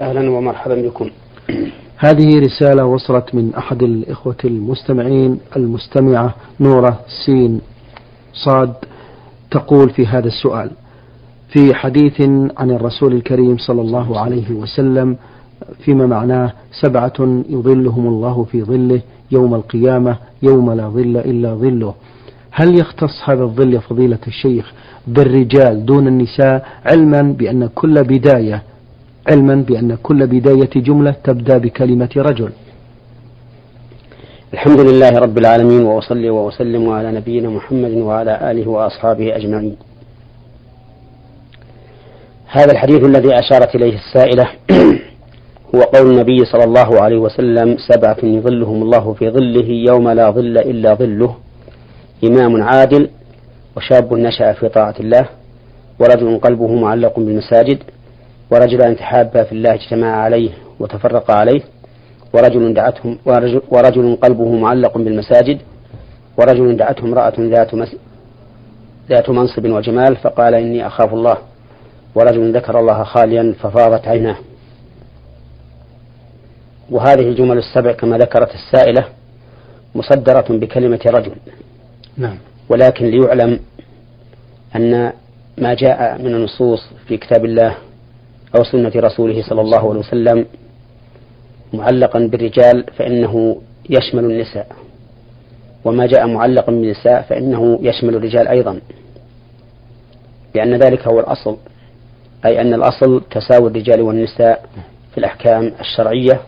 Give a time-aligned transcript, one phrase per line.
[0.00, 1.10] أهلا ومرحبا بكم.
[1.96, 7.60] هذه رسالة وصلت من أحد الإخوة المستمعين المستمعة نورة سين
[8.32, 8.72] صاد
[9.50, 10.70] تقول في هذا السؤال.
[11.48, 12.20] في حديث
[12.56, 15.16] عن الرسول الكريم صلى الله عليه وسلم
[15.84, 16.52] فيما معناه
[16.82, 19.00] سبعة يظلهم الله في ظله
[19.30, 21.94] يوم القيامة يوم لا ظل إلا ظله.
[22.50, 24.72] هل يختص هذا الظل فضيلة الشيخ
[25.06, 28.62] بالرجال دون النساء علما بأن كل بداية
[29.28, 32.50] علما بأن كل بداية جملة تبدأ بكلمة رجل.
[34.52, 39.76] الحمد لله رب العالمين وأصلي وأسلم على نبينا محمد وعلى آله وأصحابه أجمعين.
[42.46, 44.48] هذا الحديث الذي أشارت إليه السائلة
[45.74, 50.58] هو قول النبي صلى الله عليه وسلم سبعة يظلهم الله في ظله يوم لا ظل
[50.58, 51.36] إلا ظله
[52.24, 53.10] إمام عادل
[53.76, 55.28] وشاب نشأ في طاعة الله
[55.98, 57.78] ورجل قلبه معلق بالمساجد
[58.54, 60.50] ورجلان تحابا في الله اجتمعا عليه
[60.80, 61.60] وتفرقا عليه
[62.32, 65.58] ورجل دعتهم ورجل, ورجل قلبه معلق بالمساجد
[66.38, 67.96] ورجل دعته امرأة ذات مس
[69.10, 71.36] ذات منصب وجمال فقال إني أخاف الله.
[72.14, 74.36] ورجل ذكر الله خاليا ففاضت عيناه.
[76.90, 79.04] وهذه الجمل السبع كما ذكرت السائلة
[79.94, 81.32] مصدرة بكلمة رجل.
[82.16, 82.38] نعم.
[82.68, 83.60] ولكن ليعلم
[84.76, 85.12] أن
[85.58, 87.74] ما جاء من النصوص في كتاب الله
[88.56, 90.46] أو سنة رسوله صلى الله عليه وسلم
[91.72, 93.60] معلقا بالرجال فإنه
[93.90, 94.66] يشمل النساء.
[95.84, 98.80] وما جاء معلقا بالنساء فإنه يشمل الرجال أيضا.
[100.54, 101.56] لأن ذلك هو الأصل
[102.46, 104.68] أي أن الأصل تساوي الرجال والنساء
[105.12, 106.40] في الأحكام الشرعية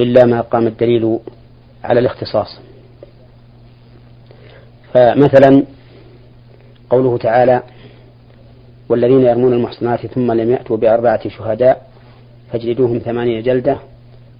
[0.00, 1.18] إلا ما قام الدليل
[1.84, 2.60] على الاختصاص.
[4.94, 5.64] فمثلا
[6.90, 7.62] قوله تعالى
[8.88, 11.86] والذين يرمون المحصنات ثم لم يأتوا بأربعة شهداء
[12.52, 13.78] فاجلدوهم ثمانية جلدة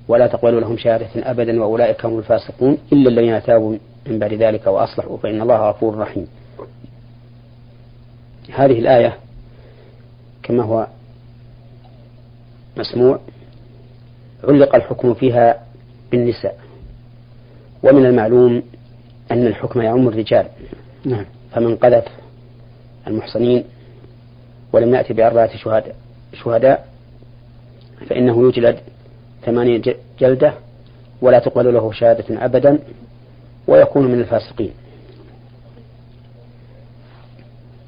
[0.09, 5.17] ولا تقبلوا لهم شهادة أبدا وأولئك هم الفاسقون إلا الذين تابوا من بعد ذلك وأصلحوا
[5.17, 6.27] فإن الله غفور رحيم.
[8.53, 9.19] هذه الآية
[10.43, 10.87] كما هو
[12.77, 13.21] مسموع
[14.45, 15.61] علق الحكم فيها
[16.11, 16.59] بالنساء.
[17.83, 18.63] ومن المعلوم
[19.31, 20.47] أن الحكم يعم الرجال.
[21.05, 21.25] نعم.
[21.53, 22.05] فمن قذف
[23.07, 23.65] المحصنين
[24.75, 25.97] ولم يأتي بأربعة شهداء
[26.33, 26.87] شهداء
[28.07, 28.79] فإنه يجلد
[29.47, 29.83] ثمانية
[30.21, 30.55] جلدة
[31.23, 32.79] ولا تقبل له شهادة أبدا
[33.67, 34.73] ويكون من الفاسقين.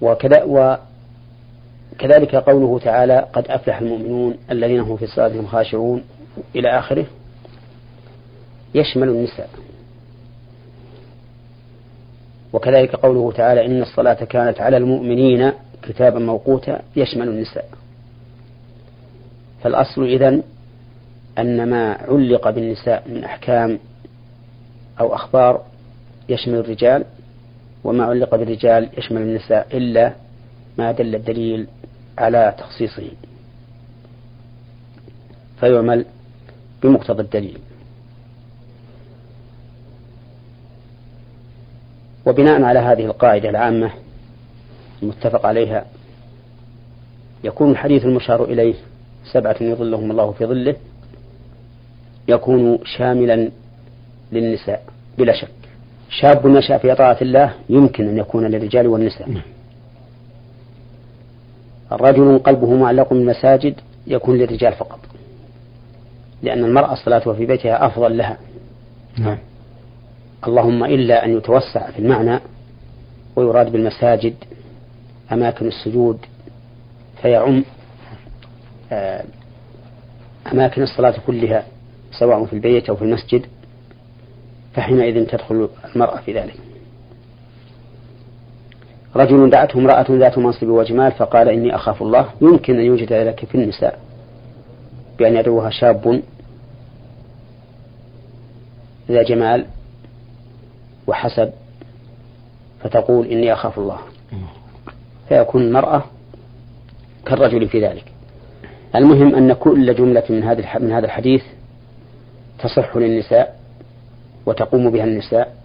[0.01, 6.05] وكذا وكذلك قوله تعالى قد أفلح المؤمنون الذين هم في صلاتهم خاشعون
[6.57, 7.07] إلى آخره
[8.75, 9.49] يشمل النساء.
[12.53, 15.53] وكذلك قوله تعالى إن الصلاة كانت على المؤمنين
[15.89, 17.69] كتابا موقوتا يشمل النساء.
[19.63, 20.43] فالأصل إذن
[21.39, 23.79] أن ما علق بالنساء من أحكام
[25.01, 25.63] أو أخبار
[26.29, 27.05] يشمل الرجال
[27.85, 30.13] وما علق بالرجال يشمل النساء إلا
[30.79, 31.67] ما دل الدليل
[32.19, 33.11] على تخصيصه.
[35.61, 36.05] فيعمل
[36.83, 37.59] بمقتضى الدليل.
[42.27, 43.91] وبناء على هذه القاعدة العامة
[45.03, 45.85] المتفق عليها.
[47.45, 48.75] يكون الحديث المشار إليه
[49.33, 50.77] سبعة يظلهم الله في ظله
[52.29, 53.51] يكون شاملا
[54.33, 54.83] للنساء
[55.19, 55.49] بلا شك.
[56.11, 59.31] شاب نشأ في طاعة الله يمكن أن يكون للرجال والنساء.
[59.31, 59.43] نعم.
[61.93, 63.75] الرجل قلبه معلق بالمساجد
[64.07, 64.99] يكون للرجال فقط
[66.43, 68.39] لأن المرأة صلاتها في بيتها أفضل لها.
[69.19, 69.39] نعم.
[70.47, 72.41] اللهم إلا أن يتوسع في المعنى
[73.37, 74.35] ويراد بالمساجد
[75.33, 76.19] أماكن السجود
[77.23, 77.65] فيعم
[78.93, 79.25] آه،
[80.53, 81.67] أماكن الصلاة كلها
[82.19, 83.47] سواء في البيت أو في المسجد
[84.75, 86.55] فحينئذ تدخل المرأة في ذلك.
[89.17, 93.55] رجل دعته امرأة ذات منصب وجمال فقال إني أخاف الله يمكن أن يوجد ذلك في
[93.55, 93.99] النساء
[95.19, 96.23] بأن يدعوها شاب
[99.11, 99.67] ذا جمال
[101.07, 101.53] وحسب
[102.81, 103.99] فتقول إني أخاف الله.
[105.29, 106.05] فيكون المرأة
[107.27, 108.05] كالرجل في ذلك.
[108.95, 111.43] المهم أن كل جملة من هذا من هذا الحديث
[112.59, 113.61] تصح للنساء
[114.47, 115.57] وتقوم بها النساء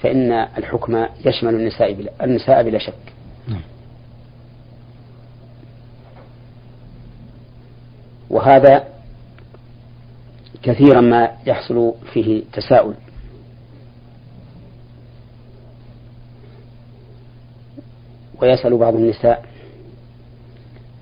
[0.00, 2.94] فإن الحكم يشمل النساء بلا, النساء بلا شك.
[8.30, 8.84] وهذا
[10.62, 12.94] كثيرا ما يحصل فيه تساؤل.
[18.42, 19.44] ويسأل بعض النساء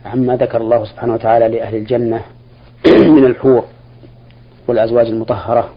[0.04, 2.22] عما ذكر الله سبحانه وتعالى لأهل الجنة
[3.16, 3.64] من الحور
[4.68, 5.70] والأزواج المطهرة.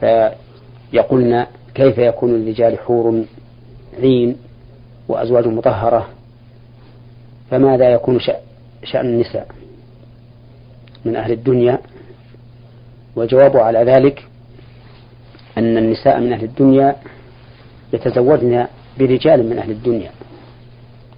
[0.00, 3.24] فيقولن كيف يكون للرجال حور
[4.00, 4.36] عين
[5.08, 6.08] وأزواج مطهرة؟
[7.50, 8.18] فماذا يكون
[8.84, 9.46] شأن النساء
[11.04, 11.78] من أهل الدنيا؟
[13.16, 14.24] والجواب على ذلك
[15.58, 16.96] أن النساء من أهل الدنيا
[17.92, 18.66] يتزوجن
[18.98, 20.10] برجال من أهل الدنيا.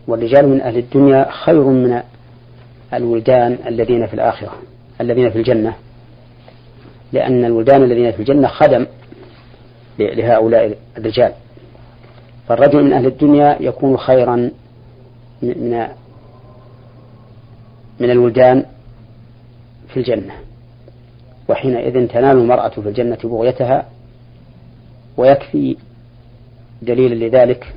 [0.08, 2.02] والرجال من أهل الدنيا خير من
[2.94, 4.52] الولدان الذين في الآخرة
[5.00, 5.74] الذين في الجنة.
[7.12, 8.86] لأن الولدان الذين في الجنة خدم
[9.98, 11.32] لهؤلاء الرجال.
[12.48, 14.50] فالرجل من أهل الدنيا يكون خيرا
[15.42, 15.88] من
[18.00, 18.64] من الولدان
[19.88, 20.32] في الجنة.
[21.48, 23.86] وحينئذ تنال المرأة في الجنة بغيتها
[25.16, 25.76] ويكفي
[26.82, 27.74] دليلا لذلك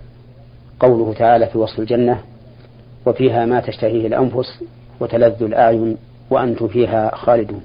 [0.79, 2.19] قوله تعالى في وصف الجنة
[3.05, 4.63] وفيها ما تشتهيه الأنفس
[4.99, 5.97] وتلذ الأعين
[6.29, 7.61] وأنتم فيها خالدون.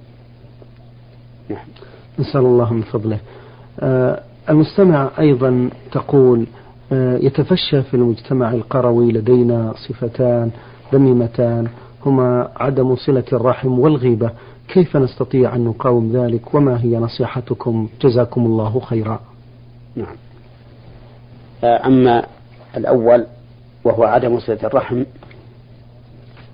[1.49, 1.67] نعم.
[2.19, 3.19] نسأل الله من فضله.
[3.81, 4.21] آه
[4.51, 6.47] المستمع أيضا تقول
[6.93, 10.51] آه يتفشى في المجتمع القروي لدينا صفتان
[10.93, 11.69] ذميمتان
[12.07, 14.31] هما عدم صلة الرحم والغيبة.
[14.69, 19.21] كيف نستطيع أن نقاوم ذلك؟ وما هي نصيحتكم؟ جزاكم الله خيرا.
[19.97, 20.17] نعم.
[21.65, 22.27] أما
[22.77, 23.27] الأول
[23.85, 25.05] وهو عدم صلة الرحم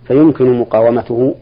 [0.07, 1.35] فيمكن مقاومته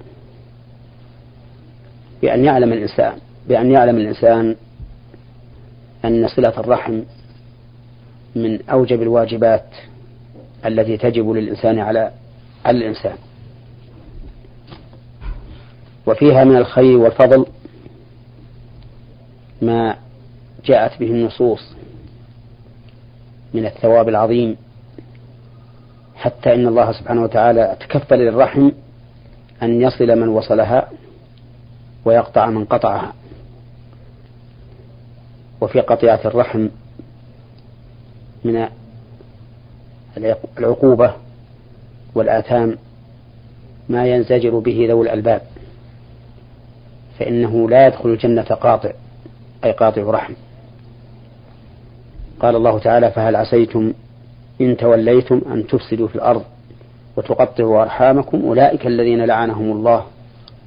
[2.23, 3.13] بأن يعلم الإنسان
[3.49, 4.57] بأن يعلم الإنسان
[6.05, 7.01] أن صلة الرحم
[8.37, 9.67] من أوجب الواجبات
[10.67, 12.11] التي تجب للإنسان على
[12.65, 13.17] على الإنسان.
[16.07, 17.47] وفيها من الخير والفضل
[19.63, 19.97] ما
[20.65, 21.75] جاءت به النصوص
[23.55, 24.57] من الثواب العظيم.
[26.17, 28.71] حتى إن الله سبحانه وتعالى تكفل للرحم
[29.63, 30.89] أن يصل من وصلها
[32.05, 33.13] ويقطع من قطعها.
[35.61, 36.69] وفي قطيعة الرحم
[38.45, 38.69] من
[40.59, 41.15] العقوبة
[42.15, 42.79] والآثام
[43.89, 45.43] ما ينزجر به ذوي الألباب
[47.19, 48.91] فإنه لا يدخل الجنة قاطع
[49.65, 50.33] أي قاطع رحم.
[52.41, 53.93] قال الله تعالى فهل عسيتم
[54.61, 56.45] إن توليتم أن تفسدوا في الأرض
[57.17, 60.05] وتقطعوا أرحامكم أولئك الذين لعنهم الله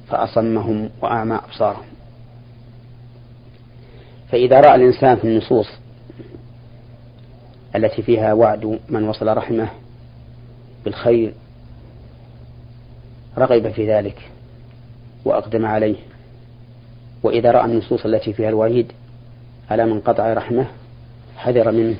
[0.08, 1.84] فأصمهم وأعمى أبصارهم.
[4.28, 5.68] فإذا رأى الإنسان في النصوص
[7.76, 9.68] التي فيها وعد من وصل رحمه
[10.84, 11.34] بالخير
[13.38, 14.30] رغب في ذلك
[15.24, 15.96] وأقدم عليه
[17.22, 18.92] وإذا رأى النصوص التي فيها الوعيد
[19.70, 20.66] على من قطع رحمه
[21.42, 21.96] حذر منه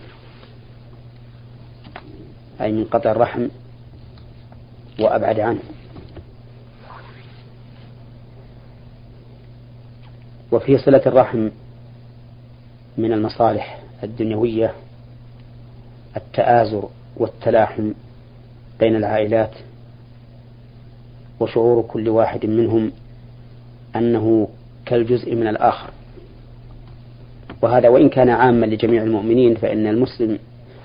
[2.60, 3.48] أي من قطع الرحم
[5.00, 5.60] وأبعد عنه.
[10.52, 11.48] وفي صلة الرحم
[12.98, 14.74] من المصالح الدنيوية
[16.16, 17.92] التآزر والتلاحم
[18.80, 19.54] بين العائلات
[21.40, 22.92] وشعور كل واحد منهم
[23.96, 24.48] أنه
[24.86, 25.90] كالجزء من الآخر.
[27.62, 30.38] وهذا وإن كان عاما لجميع المؤمنين فإن المسلم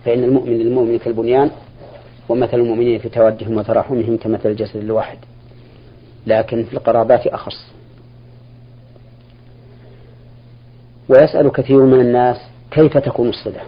[0.06, 1.52] فإن المؤمن للمؤمن كالبنيان
[2.30, 5.18] ومثل المؤمنين في تودهم وتراحمهم كمثل الجسد الواحد.
[6.28, 7.68] لكن في القرابات أخص.
[11.10, 12.38] ويسأل كثير من الناس
[12.72, 13.62] كيف تكون الصلة؟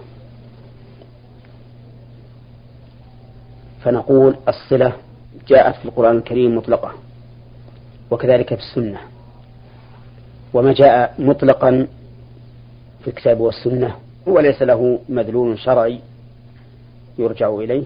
[3.82, 4.94] فنقول الصلة
[5.48, 6.94] جاءت في القرآن الكريم مطلقة
[8.12, 9.00] وكذلك في السنة.
[10.54, 11.88] وما جاء مطلقا
[13.02, 16.00] في الكتاب والسنة وليس له مدلول شرعي
[17.18, 17.84] يرجع إليه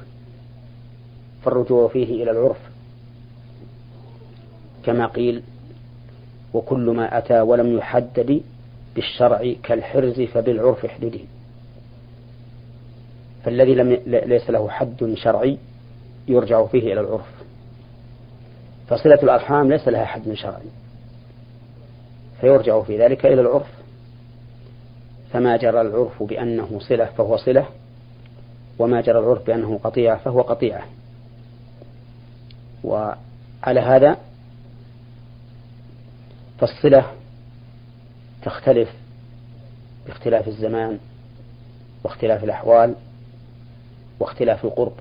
[1.44, 2.58] فالرجوع فيه إلى العرف.
[4.84, 5.44] كما قيل
[6.54, 8.42] وكل ما أتى ولم يحدد
[8.96, 11.20] بالشرع كالحرز فبالعرف احدده.
[13.44, 15.58] فالذي لم ليس له حد شرعي
[16.28, 17.44] يرجع فيه إلى العرف.
[18.88, 20.70] فصلة الأرحام ليس لها حد شرعي
[22.42, 23.83] فيرجع في ذلك إلى العرف.
[25.34, 27.68] فما جرى العرف بأنه صلة فهو صلة
[28.80, 30.86] وما جرى العرف بأنه قطيعة فهو قطيعة.
[32.84, 34.18] وعلى هذا
[36.60, 37.12] فالصلة
[38.44, 38.90] تختلف
[40.06, 41.00] باختلاف الزمان
[42.04, 42.96] واختلاف الأحوال
[44.20, 44.94] واختلاف القرب.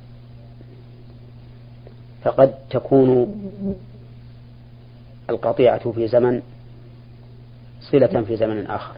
[2.23, 3.35] فقد تكون
[5.31, 6.43] القطيعة في زمن
[7.81, 8.97] صلة في زمن آخر.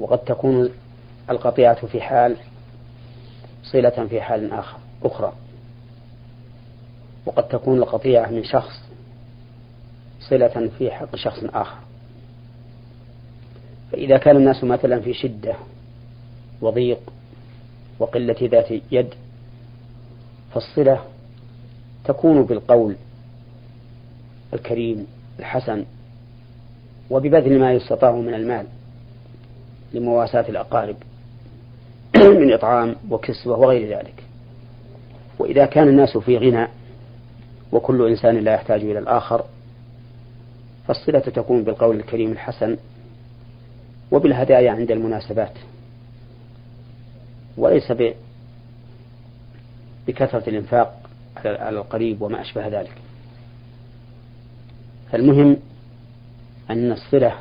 [0.00, 0.70] وقد تكون
[1.30, 2.36] القطيعة في حال
[3.64, 5.32] صلة في حال آخر أخرى.
[7.26, 8.82] وقد تكون القطيعة من شخص
[10.20, 11.78] صلة في حق شخص آخر.
[13.92, 15.54] فإذا كان الناس مثلا في شدة
[16.60, 17.00] وضيق
[17.98, 19.14] وقلة ذات يد
[20.54, 21.04] فالصلة
[22.04, 22.96] تكون بالقول
[24.54, 25.06] الكريم
[25.38, 25.84] الحسن
[27.10, 28.66] وببذل ما يستطاع من المال.
[29.94, 30.96] لمواساة الأقارب
[32.40, 34.24] من إطعام وكسوة وغير ذلك.
[35.38, 36.68] وإذا كان الناس في غنى
[37.72, 39.44] وكل إنسان لا يحتاج إلى الآخر
[40.88, 42.76] فالصلة تكون بالقول الكريم الحسن
[44.10, 45.52] وبالهدايا عند المناسبات
[47.56, 47.92] وليس
[50.08, 51.00] بكثرة الإنفاق
[51.44, 52.94] على القريب وما أشبه ذلك.
[55.12, 55.56] فالمهم
[56.70, 57.34] أن الصلة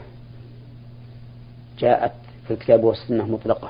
[1.80, 2.14] جاءت
[2.50, 3.70] في الكتاب والسنة مطلقة.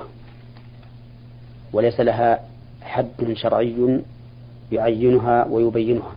[1.73, 2.39] وليس لها
[2.81, 4.01] حد شرعي
[4.71, 6.11] يعينها ويبينها.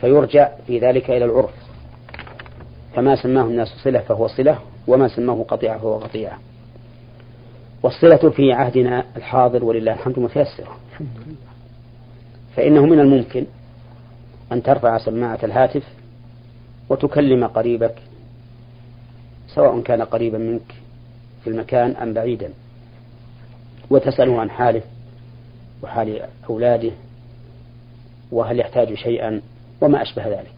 [0.00, 1.54] فيرجع في ذلك إلى العرف.
[2.94, 6.38] فما سماه الناس صلة فهو صلة وما سماه قطيعة فهو قطيعة.
[7.82, 10.76] والصلة في عهدنا الحاضر ولله الحمد متيسرة.
[12.56, 13.46] فإنه من الممكن
[14.52, 15.82] أن ترفع سماعة الهاتف
[16.88, 17.94] وتكلم قريبك
[19.54, 20.79] سواء كان قريبا منك
[21.44, 22.50] في المكان أم بعيدا.
[23.90, 24.82] وتسأله عن حاله
[25.82, 26.90] وحال أولاده
[28.32, 29.40] وهل يحتاج شيئا
[29.80, 30.52] وما أشبه ذلك.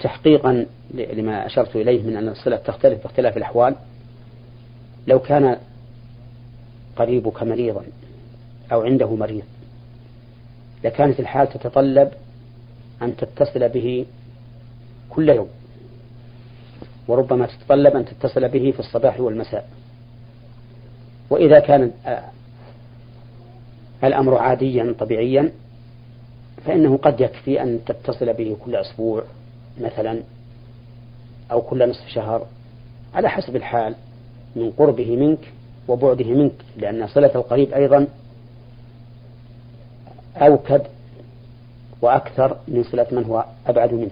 [0.00, 3.76] وتحقيقا لما أشرت إليه من أن الصلة تختلف باختلاف الأحوال
[5.06, 5.58] لو كان
[6.96, 7.84] قريبك مريضا
[8.72, 9.44] أو عنده مريض
[10.84, 12.10] لكانت الحال تتطلب
[13.02, 14.06] أن تتصل به
[15.16, 15.48] كل يوم.
[17.08, 19.68] وربما تتطلب أن تتصل به في الصباح والمساء.
[21.30, 21.90] وإذا كان
[24.04, 25.52] الأمر عاديا طبيعيا
[26.64, 29.22] فإنه قد يكفي أن تتصل به كل أسبوع
[29.80, 30.22] مثلا
[31.52, 32.46] أو كل نصف شهر
[33.14, 33.94] على حسب الحال
[34.56, 35.52] من قربه منك
[35.88, 38.06] وبعده منك لأن صلة القريب أيضا
[40.36, 40.82] أوكد
[42.02, 44.10] وأكثر من صلة من هو أبعد منه.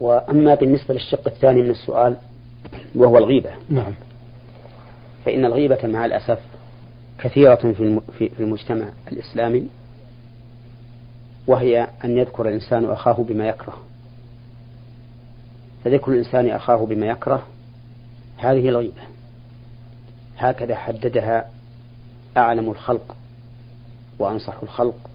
[0.00, 2.16] وأما بالنسبة للشق الثاني من السؤال
[2.94, 3.50] وهو الغيبة.
[3.68, 3.92] نعم.
[5.24, 6.38] فإن الغيبة مع الأسف
[7.18, 7.72] كثيرة
[8.18, 9.68] في المجتمع الإسلامي
[11.46, 13.78] وهي أن يذكر الإنسان أخاه بما يكره.
[15.84, 17.42] فذكر الإنسان أخاه بما يكره
[18.36, 19.02] هذه الغيبة.
[20.38, 21.50] هكذا حددها
[22.36, 23.16] أعلم الخلق
[24.18, 25.10] وأنصح الخلق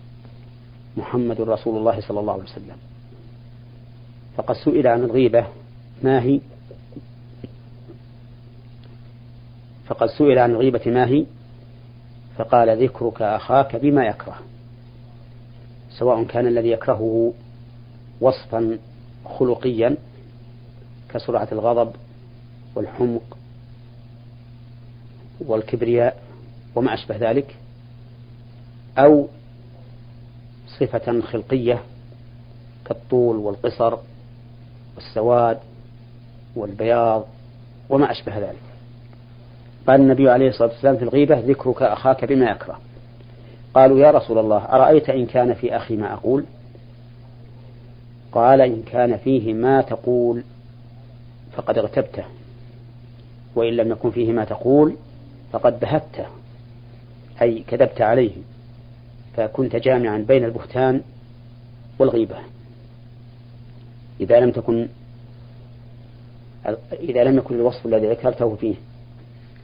[0.98, 2.78] محمد رسول الله صلى الله عليه وسلم.
[4.42, 5.48] فقد سئل عن الغيبة.
[6.04, 6.40] ما هي؟
[9.86, 11.26] فقد سئل عن الغيبة ما هي؟
[12.38, 14.40] فقال ذكرك أخاك بما يكره.
[15.90, 17.34] سواء كان الذي يكرهه
[18.22, 18.80] وصفا
[19.26, 19.98] خلقيا
[21.10, 21.92] كسرعة الغضب
[22.76, 23.38] والحمق
[25.40, 26.24] والكبرياء
[26.76, 27.56] وما أشبه ذلك
[28.98, 29.28] أو
[30.80, 31.82] صفة خلقية
[32.86, 33.98] كالطول والقصر
[34.96, 35.60] والسواد
[36.56, 37.26] والبياض
[37.90, 38.62] وما أشبه ذلك.
[39.88, 42.80] قال النبي عليه الصلاة والسلام في الغيبة ذكرك أخاك بما يكره.
[43.74, 46.46] قالوا يا رسول الله أرأيت إن كان في أخي ما أقول؟
[48.32, 50.44] قال إن كان فيه ما تقول
[51.54, 52.24] فقد اغتبته
[53.56, 54.96] وإن لم يكن فيه ما تقول
[55.52, 56.26] فقد بهته
[57.42, 58.32] أي كذبت عليه
[59.38, 61.02] فكنت جامعا بين البهتان
[62.00, 62.36] والغيبة.
[64.22, 64.88] إذا لم تكن
[66.92, 68.76] إذا لم يكن الوصف الذي ذكرته فيه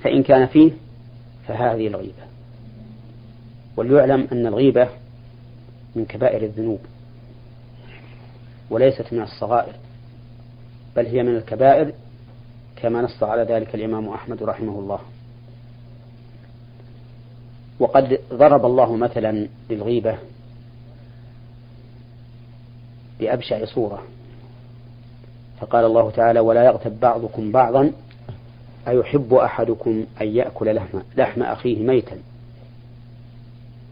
[0.03, 0.71] فإن كان فيه
[1.47, 2.27] فهذه الغيبة.
[3.77, 4.89] وليعلم أن الغيبة
[5.95, 6.79] من كبائر الذنوب
[8.69, 9.73] وليست من الصغائر
[10.95, 11.93] بل هي من الكبائر
[12.75, 14.99] كما نص على ذلك الإمام أحمد رحمه الله.
[17.79, 20.17] وقد ضرب الله مثلا للغيبة
[23.19, 24.03] بأبشع صورة.
[25.61, 27.91] فقال الله تعالى ولا يغتب بعضكم بعضا
[28.87, 32.17] أيحب أحدكم أن يأكل لحم, لحم أخيه ميتا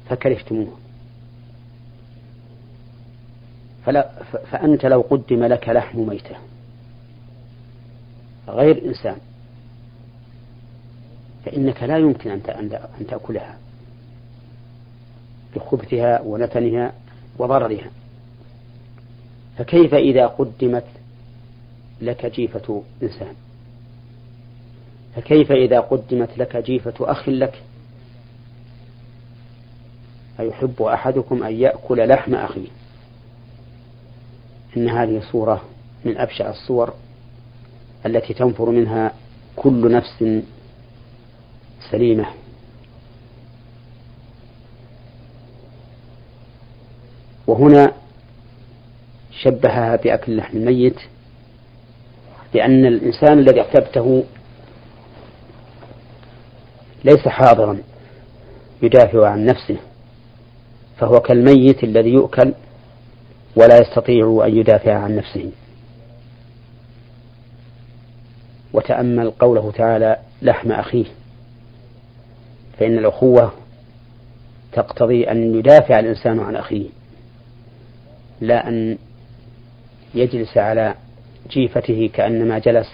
[0.09, 0.73] فكرهتموه
[3.85, 4.09] فلا
[4.51, 6.35] فأنت لو قدم لك لحم ميتة
[8.47, 9.17] غير إنسان
[11.45, 13.57] فإنك لا يمكن أن تأكلها
[15.55, 16.93] بخبثها ونتنها
[17.39, 17.89] وضررها
[19.57, 20.85] فكيف إذا قدمت
[22.01, 23.33] لك جيفة إنسان.
[25.15, 27.61] فكيف إذا قدمت لك جيفة أخ لك؟
[30.39, 32.67] أيحب أحدكم أن يأكل لحم أخيه
[34.77, 35.61] إن هذه صورة
[36.05, 36.93] من أبشع الصور
[38.05, 39.13] التي تنفر منها
[39.55, 40.25] كل نفس
[41.91, 42.25] سليمة.
[47.47, 47.93] وهنا
[49.31, 50.99] شبهها بأكل لحم الميت
[52.55, 54.23] لأن الإنسان الذي اغتبته
[57.03, 57.77] ليس حاضرا
[58.81, 59.77] يدافع عن نفسه
[60.97, 62.53] فهو كالميت الذي يؤكل
[63.55, 65.51] ولا يستطيع أن يدافع عن نفسه.
[68.73, 71.05] وتأمل قوله تعالى لحم أخيه
[72.79, 73.53] فإن الأخوة
[74.73, 76.89] تقتضي أن يدافع الإنسان عن أخيه
[78.41, 78.97] لا أن
[80.15, 80.95] يجلس على
[81.49, 82.87] جيفته كأنما جلس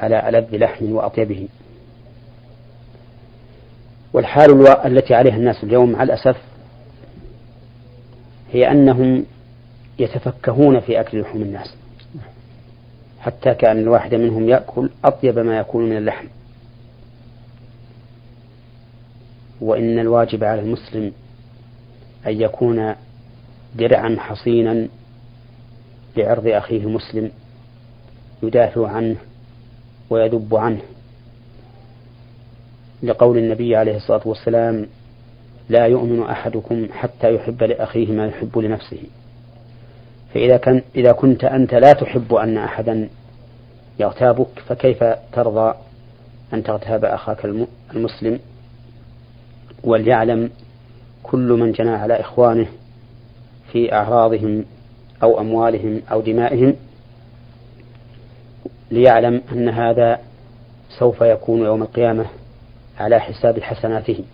[0.00, 1.48] على ألذ لحم وأطيبه.
[4.12, 6.36] والحال التي عليها الناس اليوم مع الأسف
[8.52, 9.24] هي أنهم
[9.98, 11.74] يتفكهون في أكل لحوم الناس
[13.20, 16.26] حتى كأن الواحد منهم يأكل أطيب ما يكون من اللحم.
[19.60, 21.12] وإن الواجب على المسلم
[22.26, 22.94] أن يكون
[23.76, 24.88] درعا حصينا
[26.16, 27.30] لعرض أخيه المسلم
[28.42, 29.16] يدافع عنه
[30.10, 30.80] ويذب عنه.
[33.02, 34.86] لقول النبي عليه الصلاة والسلام
[35.68, 39.00] لا يؤمن أحدكم حتى يحب لأخيه ما يحب لنفسه.
[40.34, 43.08] فإذا كان إذا كنت أنت لا تحب أن أحدا
[44.00, 45.74] يغتابك فكيف ترضى
[46.54, 47.44] أن تغتاب أخاك
[47.94, 48.38] المسلم؟
[49.84, 50.50] وليعلم
[51.22, 52.66] كل من جنى على إخوانه
[53.72, 54.64] في أعراضهم
[55.22, 56.74] أو أموالهم أو دمائهم
[58.90, 60.18] ليعلم أن هذا
[60.98, 62.26] سوف يكون يوم القيامة
[62.98, 64.24] على حساب حسناته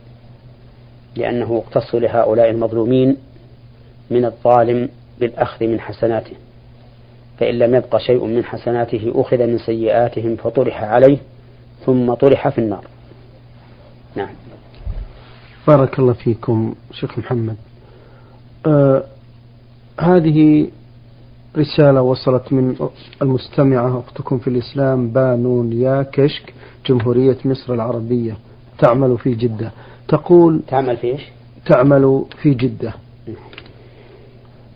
[1.17, 3.17] لأنه يقتص لهؤلاء المظلومين
[4.11, 4.89] من الظالم
[5.21, 6.37] بالأخذ من حسناته.
[7.39, 11.19] فإن لم يبق شيء من حسناته أخذ من سيئاتهم فطرح عليه
[11.87, 12.85] ثم طرح في النار.
[14.17, 14.35] نعم.
[15.69, 17.57] بارك الله فيكم شيخ محمد.
[18.67, 19.05] آه
[20.01, 20.69] هذه
[21.59, 22.77] رسالة وصلت من
[23.23, 26.55] المستمعة أختكم في الإسلام بانون يا كشك
[26.87, 28.37] جمهورية مصر العربية.
[28.79, 29.71] تعمل في جدة.
[30.09, 31.23] تقول تعمل في إيش؟
[31.67, 32.95] تعمل في جدة.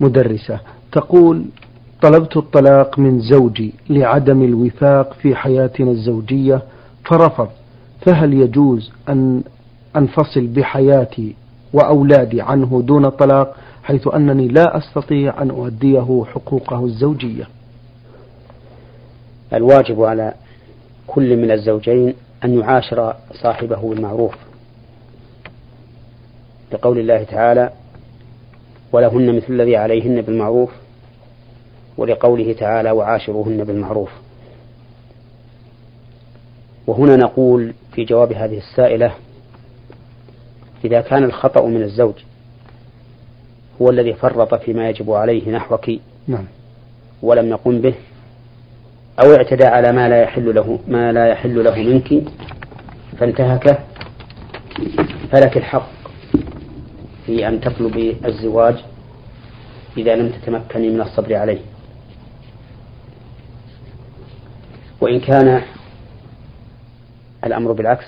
[0.01, 0.61] مدرسة.
[0.93, 1.45] تقول
[2.03, 6.63] طلبت الطلاق من زوجي لعدم الوفاق في حياتنا الزوجية.
[7.05, 7.49] فرفض.
[8.01, 9.43] فهل يجوز أن
[9.97, 11.35] أنفصل بحياتي
[11.73, 13.57] وأولادي عنه دون طلاق؟
[13.89, 17.49] حيث أنني لا أستطيع أن أؤديه حقوقه الزوجية.
[19.53, 20.35] الواجب على
[21.07, 24.35] كل من الزوجين أن يعاشر صاحبه بالمعروف
[26.73, 27.73] لقول الله تعالى
[28.93, 30.71] ولهن مثل الذي عليهن بالمعروف
[31.97, 34.11] ولقوله تعالى وعاشروهن بالمعروف
[36.87, 39.15] وهنا نقول في جواب هذه السائلة
[40.85, 42.15] إذا كان الخطأ من الزوج
[43.83, 45.91] هو الذي فرط فيما يجب عليه نحوك.
[46.27, 46.45] نعم.
[47.23, 47.95] ولم يقم به
[49.25, 52.25] أو اعتدى على ما لا يحل له ما لا يحل له منك.
[53.19, 53.79] فانتهك.
[55.33, 55.89] فلك الحق
[57.27, 58.77] في أن تطلبي الزواج
[59.97, 61.61] إذا لم تتمكني من الصبر عليه.
[65.01, 65.63] وإن كان
[67.45, 68.07] الأمر بالعكس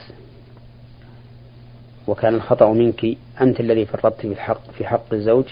[2.11, 3.07] وكان الخطأ منك
[3.41, 5.45] أنت الذي فرطت في الحق في حق الزوج؟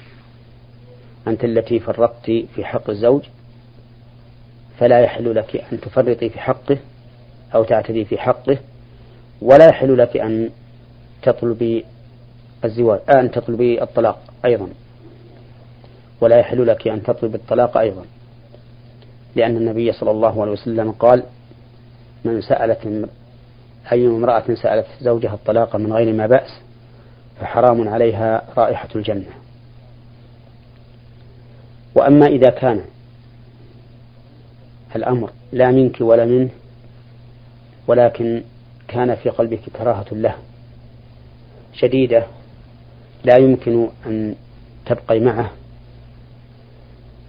[1.29, 3.23] أنت التي فرطت في حق الزوج؟
[4.79, 6.79] فلا يحل لك أن تفرطي في حقه
[7.55, 8.59] أو تعتدي في حقه
[9.43, 10.51] ولا يحل لك أن
[11.23, 11.85] تطلبي
[12.65, 14.69] الزواج آه، أن تطلبي الطلاق أيضا.
[16.21, 18.05] ولا يحل لك أن تطلب الطلاق أيضا.
[19.37, 21.23] لأن النبي صلى الله عليه وسلم قال
[22.25, 23.09] من سألت
[23.93, 26.61] أي امرأة سألت زوجها الطلاق من غير ما بأس
[27.41, 29.31] فحرام عليها رائحة الجنة.
[31.95, 32.85] وأما إذا كان
[34.97, 36.51] الأمر لا منك ولا منه
[37.87, 38.43] ولكن
[38.89, 40.35] كان في قلبك كراهة له
[41.73, 42.27] شديدة
[43.25, 44.35] لا يمكن أن
[44.87, 45.51] تبقي معه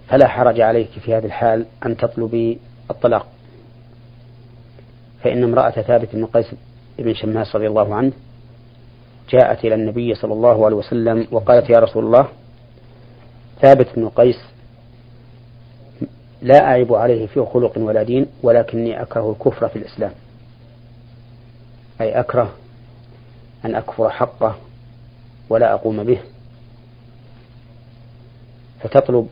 [0.08, 2.58] فلا حرج عليك في هذه الحال أن تطلبي
[2.90, 3.26] الطلاق.
[5.22, 6.54] فإن امرأة ثابت بن قيس
[6.98, 8.12] بن شماس رضي الله عنه
[9.30, 12.28] جاءت إلى النبي صلى الله عليه وسلم وقالت يا رسول الله
[13.62, 14.36] ثابت بن قيس
[16.42, 20.12] لا أعيب عليه في خلق ولا دين ولكني أكره الكفر في الإسلام.
[22.00, 22.52] أي أكره
[23.64, 24.56] أن أكفر حقه
[25.50, 26.18] ولا أقوم به.
[28.80, 29.28] فتطلب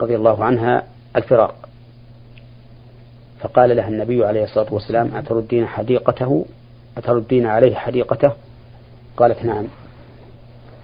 [0.00, 0.82] رضي الله عنها
[1.16, 1.61] الفراق.
[3.42, 6.46] فقال لها النبي عليه الصلاة والسلام أتردين حديقته؟
[6.96, 8.32] أتردين عليه حديقته؟
[9.16, 9.66] قالت نعم.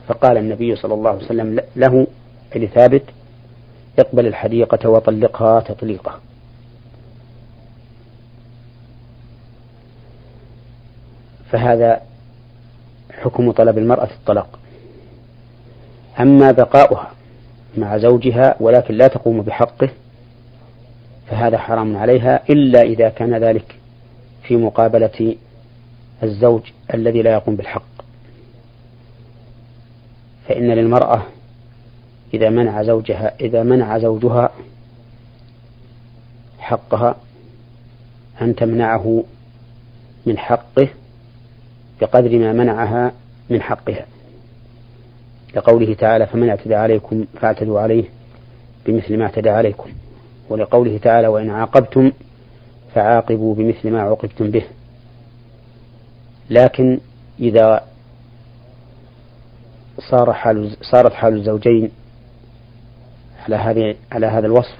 [0.08, 2.06] فقال النبي صلى الله عليه وسلم له
[2.56, 3.02] لثابت
[3.98, 6.20] اقبل الحديقة وطلقها تطليقه
[11.50, 12.00] فهذا
[13.10, 14.58] حكم طلب المرأة الطلاق.
[16.20, 17.10] أما بقاؤها
[17.76, 19.88] مع زوجها ولكن لا تقوم بحقه
[21.30, 23.76] فهذا حرام عليها إلا إذا كان ذلك
[24.42, 25.36] في مقابلة
[26.22, 26.62] الزوج
[26.94, 27.82] الذي لا يقوم بالحق.
[30.48, 31.22] فإن للمرأة
[32.34, 34.50] إذا منع زوجها إذا منع زوجها
[36.58, 37.16] حقها
[38.42, 39.24] أن تمنعه
[40.26, 40.88] من حقه
[42.00, 43.12] بقدر ما منعها
[43.50, 44.06] من حقها.
[45.56, 48.04] لقوله تعالى فمن اعتدى عليكم فاعتدوا عليه
[48.86, 49.90] بمثل ما اعتدى عليكم.
[50.48, 52.12] ولقوله تعالى وإن عاقبتم
[52.94, 54.64] فعاقبوا بمثل ما عوقبتم به.
[56.50, 57.00] لكن
[57.40, 57.84] إذا
[60.10, 61.90] صار حال صارت حال الزوجين
[63.44, 64.76] على هذه على هذا الوصف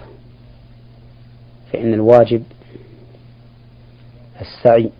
[1.73, 2.43] فإن الواجب
[4.41, 4.91] السعي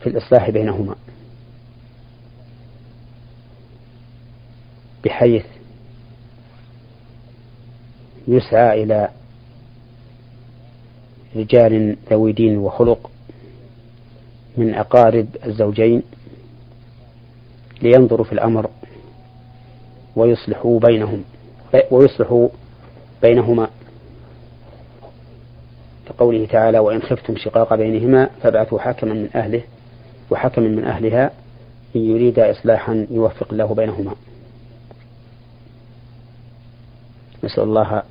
[0.00, 0.94] في الإصلاح بينهما.
[5.04, 5.44] بحيث
[8.28, 9.08] يسعى إلى
[11.38, 13.10] رجال ذوي دين وخلق
[14.56, 16.02] من أقارب الزوجين
[17.82, 18.70] لينظروا في الأمر
[20.16, 21.24] ويصلحوا بينهم
[21.90, 22.48] ويصلحوا
[23.22, 23.68] بينهما.
[26.08, 29.62] كقوله تعالى وإن خفتم شقاق بينهما فابعثوا حكما من أهله
[30.30, 31.30] وحكما من أهلها
[31.96, 34.14] إن يريد إصلاحا يوفق الله بينهما.
[37.44, 38.02] نسأل الله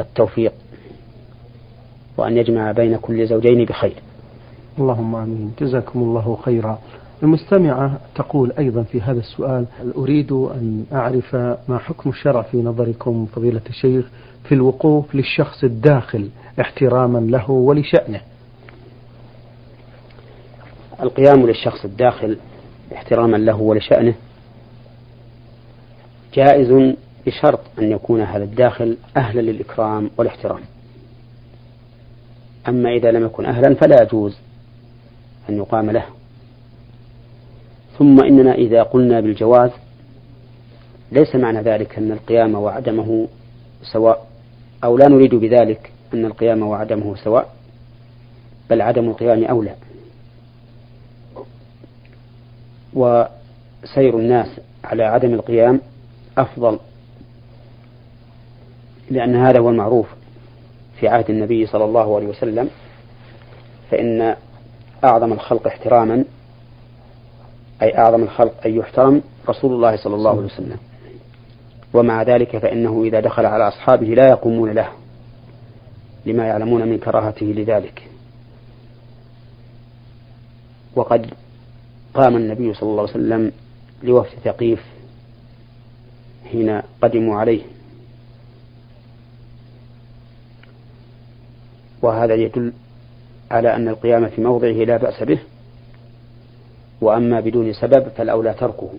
[0.00, 0.52] التوفيق
[2.20, 3.94] وأن يجمع بين كل زوجين بخير.
[4.78, 5.52] اللهم آمين.
[5.60, 6.78] جزاكم الله خيرا.
[7.22, 11.34] المستمعة تقول أيضا في هذا السؤال أريد أن أعرف
[11.68, 14.04] ما حكم الشرع في نظركم فضيلة الشيخ
[14.44, 16.28] في الوقوف للشخص الداخل
[16.60, 18.20] احتراما له ولشأنه؟
[21.02, 22.36] القيام للشخص الداخل
[22.92, 24.14] احتراما له ولشأنه
[26.34, 26.94] جائز
[27.26, 30.60] بشرط أن يكون هذا الداخل أهلا للإكرام والاحترام.
[32.68, 34.36] أما إذا لم يكن أهلا فلا يجوز
[35.48, 36.04] أن يقام له.
[37.98, 39.70] ثم إننا إذا قلنا بالجواز
[41.12, 43.28] ليس معنى ذلك أن القيام وعدمه
[43.92, 44.26] سواء
[44.84, 47.54] أو لا نريد بذلك أن القيام وعدمه سواء
[48.70, 49.74] بل عدم القيام أولى.
[52.94, 55.80] وسير الناس على عدم القيام
[56.38, 56.78] أفضل
[59.10, 60.06] لأن هذا هو المعروف.
[61.00, 62.70] في عهد النبي صلى الله عليه وسلم
[63.90, 64.36] فإن
[65.04, 66.24] أعظم الخلق احتراما
[67.82, 70.76] أي أعظم الخلق أن يحترم رسول الله صلى الله عليه وسلم.
[71.94, 74.88] ومع ذلك فإنه إذا دخل على أصحابه لا يقومون له
[76.26, 78.02] لما يعلمون من كراهته لذلك.
[80.96, 81.26] وقد
[82.14, 83.52] قام النبي صلى الله عليه وسلم
[84.02, 84.82] لوفد ثقيف
[86.50, 87.62] حين قدموا عليه.
[92.02, 92.72] وهذا يدل
[93.50, 95.38] على أن القيام في موضعه لا بأس به
[97.00, 98.90] وأما بدون سبب فالأولى تركه.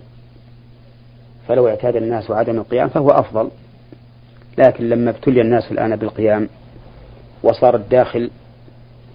[1.48, 3.50] فلو اعتاد الناس عدم القيام فهو أفضل
[4.58, 6.50] لكن لما ابتلي الناس الآن بالقيام
[7.44, 8.30] وصار الداخل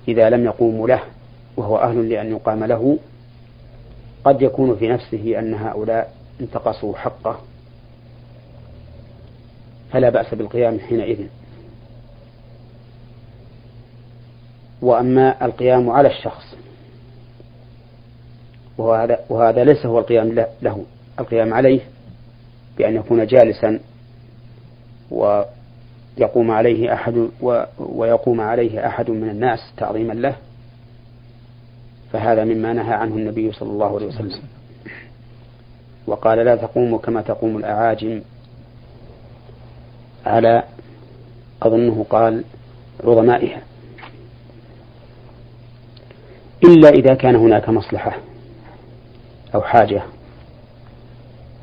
[0.09, 1.03] إذا لم يقوموا له
[1.57, 2.99] وهو أهل لأن يقام له
[4.25, 7.39] قد يكون في نفسه أن هؤلاء انتقصوا حقه.
[9.93, 11.27] فلا بأس بالقيام حينئذ.
[14.83, 16.57] وأما القيام على الشخص.
[18.79, 20.85] وهذا, وهذا ليس هو القيام له
[21.21, 21.81] القيام عليه
[22.79, 23.81] بأن يكون جالسا
[25.11, 27.29] ويقوم عليه أحد
[27.79, 30.37] ويقوم عليه أحد من الناس تعظيما له
[32.13, 34.43] فهذا مما نهى عنه النبي صلى الله عليه وسلم.
[36.07, 38.23] وقال لا تقوموا كما تقوم الأعاجم.
[40.27, 40.63] على
[41.63, 42.45] أظنه قال
[43.05, 43.63] عظمائها.
[46.65, 48.17] إلا إذا كان هناك مصلحة
[49.55, 50.03] أو حاجة.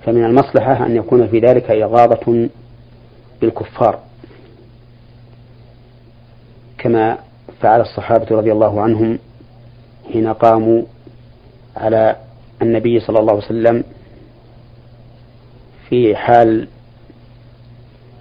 [0.06, 2.50] فمن المصلحة أن يكون في ذلك إغاظة
[3.42, 4.00] بالكفار.
[6.78, 7.18] كما
[7.62, 9.20] فعل الصحابة رضي الله عنهم
[10.14, 10.84] حين قاموا
[11.78, 12.16] على
[12.62, 13.84] النبي صلى الله عليه وسلم
[15.90, 16.68] في حال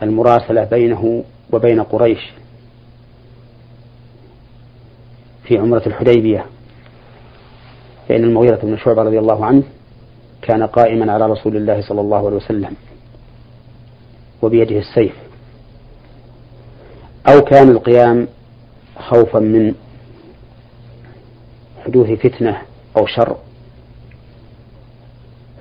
[0.03, 2.33] المراسلة بينه وبين قريش
[5.45, 6.47] في عمرة الحديبية.
[8.09, 9.63] فإن المغيرة بن شعبة رضي الله عنه
[10.43, 12.77] كان قائما على رسول الله صلى الله عليه وسلم
[14.43, 15.15] وبيده السيف.
[17.29, 18.29] أو كان القيام
[18.99, 19.75] خوفا من
[21.85, 22.63] حدوث فتنة
[22.97, 23.37] أو شر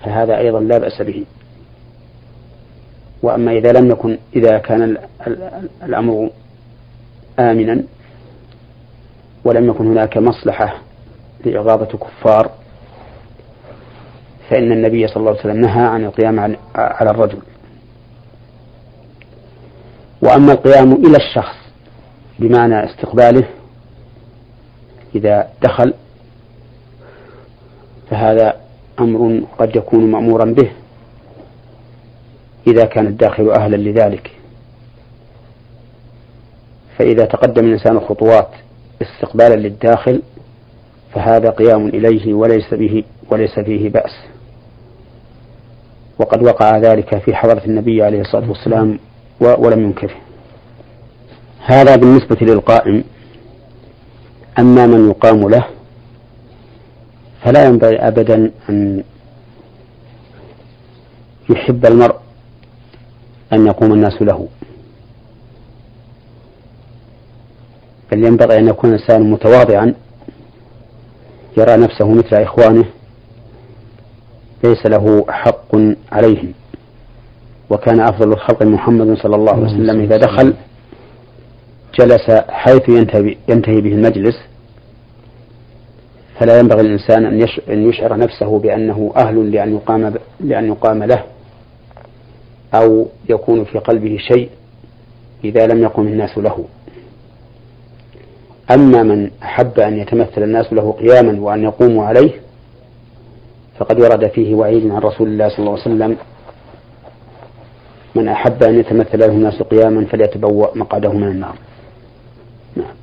[0.03, 1.25] فهذا أيضا لا بأس به.
[3.23, 4.97] وأما إذا لم يكن إذا كان
[5.83, 6.29] الأمر
[7.39, 7.83] آمنا
[9.45, 10.75] ولم يكن هناك مصلحة
[11.45, 12.51] لإغاظة كفار
[14.49, 17.39] فإن النبي صلى الله عليه وسلم نهى عن القيام على الرجل.
[20.21, 21.55] وأما القيام إلى الشخص
[22.39, 23.47] بمعنى استقباله
[25.15, 25.93] إذا دخل
[28.09, 28.55] فهذا
[28.99, 30.71] أمر قد يكون مأمورا به
[32.67, 34.31] إذا كان الداخل أهلا لذلك.
[36.97, 38.49] فإذا تقدم الإنسان خطوات
[39.01, 40.21] استقبالا للداخل
[41.13, 44.11] فهذا قيام إليه وليس به وليس فيه بأس.
[46.19, 48.99] وقد وقع ذلك في حضرة النبي عليه الصلاة والسلام
[49.39, 50.15] ولم ينكره.
[51.65, 53.03] هذا بالنسبة للقائم.
[54.59, 55.65] أما من يقام له
[57.43, 59.03] فلا ينبغي أبدا أن
[61.49, 62.15] يحب المرء
[63.53, 64.47] أن يقوم الناس له.
[68.11, 69.93] بل ينبغي أن يكون الإنسان متواضعا
[71.57, 72.85] يرى نفسه مثل إخوانه
[74.63, 75.75] ليس له حق
[76.11, 76.53] عليهم.
[77.69, 80.53] وكان أفضل الخلق محمد صلى الله عليه وسلم إذا دخل
[81.99, 82.89] جلس حيث
[83.49, 84.35] ينتهي, به المجلس.
[86.39, 87.25] فلا ينبغي للإنسان
[87.69, 91.23] أن يشعر نفسه بأنه أهل لأن يقام لأن يقام له
[92.73, 94.49] أو يكون في قلبه شيء
[95.43, 96.65] إذا لم يقم الناس له.
[98.73, 102.31] أما من أحب أن يتمثل الناس له قياما وأن يقوموا عليه
[103.79, 106.17] فقد ورد فيه وعيد عن رسول الله صلى الله عليه وسلم.
[108.15, 111.55] من أحب أن يتمثل له الناس قياما فليتبوأ مقعده من النار.
[112.75, 112.93] نعم.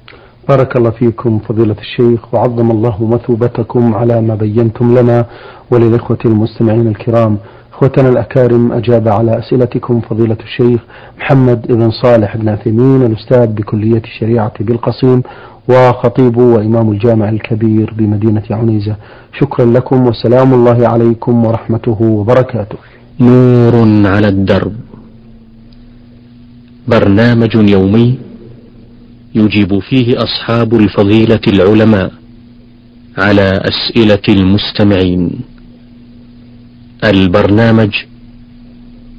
[0.49, 5.27] بارك الله فيكم فضيلة الشيخ وعظم الله مثوبتكم على ما بينتم لنا
[5.71, 7.39] وللإخوة المستمعين الكرام.
[7.79, 10.81] إخوتنا الأكارم أجاب على أسئلتكم فضيلة الشيخ
[11.19, 15.23] محمد بن صالح بن عثيمين الأستاذ بكلية الشريعة بالقصيم
[15.69, 18.97] وخطيب وإمام الجامع الكبير بمدينة عنيزة.
[19.41, 22.79] شكرا لكم وسلام الله عليكم ورحمته وبركاته.
[23.21, 24.73] نور على الدرب.
[26.89, 28.19] برنامج يومي
[29.35, 32.11] يجيب فيه أصحاب الفضيلة العلماء
[33.19, 35.31] على أسئلة المستمعين.
[37.05, 37.93] البرنامج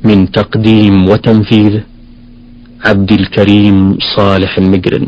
[0.03, 1.79] من تقديم وتنفيذ
[2.85, 5.07] عبد الكريم صالح المجرن.